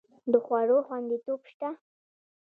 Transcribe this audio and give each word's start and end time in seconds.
د 0.31 0.33
خوړو 0.45 0.77
خوندیتوب 0.87 1.41
شته؟ 1.51 1.69